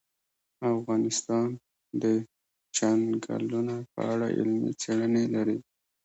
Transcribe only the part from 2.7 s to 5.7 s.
چنګلونه په اړه علمي څېړنې لري.